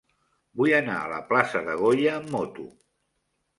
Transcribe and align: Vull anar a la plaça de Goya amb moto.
Vull 0.61 0.73
anar 0.77 0.95
a 1.01 1.11
la 1.11 1.19
plaça 1.33 1.63
de 1.69 1.77
Goya 1.83 2.17
amb 2.17 2.35
moto. 2.39 2.69